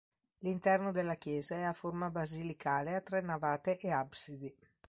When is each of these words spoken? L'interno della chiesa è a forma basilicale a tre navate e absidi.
L'interno 0.39 0.91
della 0.91 1.13
chiesa 1.13 1.53
è 1.57 1.61
a 1.61 1.73
forma 1.73 2.09
basilicale 2.09 2.95
a 2.95 3.01
tre 3.01 3.21
navate 3.21 3.77
e 3.77 3.91
absidi. 3.91 4.51